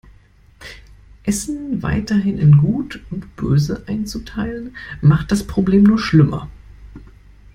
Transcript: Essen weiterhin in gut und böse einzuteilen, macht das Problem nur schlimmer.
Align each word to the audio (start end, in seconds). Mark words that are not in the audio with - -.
Essen 1.25 1.83
weiterhin 1.83 2.39
in 2.39 2.57
gut 2.57 3.01
und 3.11 3.35
böse 3.35 3.83
einzuteilen, 3.85 4.75
macht 4.99 5.31
das 5.31 5.45
Problem 5.45 5.83
nur 5.83 5.99
schlimmer. 5.99 6.49